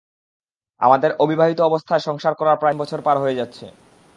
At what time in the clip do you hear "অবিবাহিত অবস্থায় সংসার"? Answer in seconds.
1.19-2.33